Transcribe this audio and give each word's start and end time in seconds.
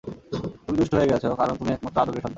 তুমি 0.63 0.75
দুষ্ট 0.77 0.93
হয়ে 0.95 1.09
গেছ, 1.11 1.23
কারণ 1.39 1.53
তুমি 1.55 1.69
একমাত্র 1.73 2.01
আদরের 2.01 2.13
সন্তান। 2.15 2.29